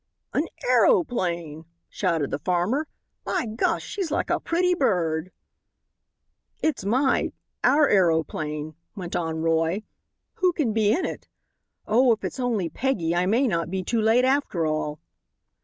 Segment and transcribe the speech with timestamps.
[0.33, 2.87] "An aeroplane!" shouted the farmer.
[3.23, 5.31] "By gosh, she's like a pretty bird."
[6.63, 9.83] "It's my our aeroplane," went on Roy;
[10.37, 11.27] "who can be in it?
[11.85, 14.99] Oh, if it's only Peggy I may not be too late after all."